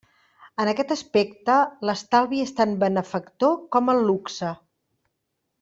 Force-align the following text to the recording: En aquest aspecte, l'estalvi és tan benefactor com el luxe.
En 0.63 0.69
aquest 0.71 0.93
aspecte, 0.95 1.57
l'estalvi 1.89 2.41
és 2.47 2.55
tan 2.63 2.75
benefactor 2.87 3.55
com 3.77 3.95
el 3.97 4.05
luxe. 4.11 4.59